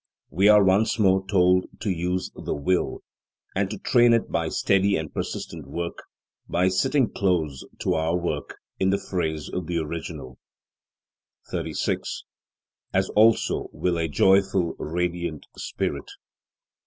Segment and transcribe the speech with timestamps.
[0.31, 3.03] We are once more told to use the will,
[3.55, 5.99] and to train it by steady and persistent work:
[6.49, 10.39] by "sitting close" to our work, in the phrase of the original.
[11.51, 12.23] 36.
[12.95, 16.09] As also will a joyful, radiant spirit.